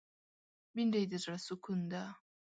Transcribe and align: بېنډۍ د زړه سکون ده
بېنډۍ 0.73 1.03
د 1.11 1.13
زړه 1.23 1.37
سکون 1.45 1.79
ده 1.91 2.03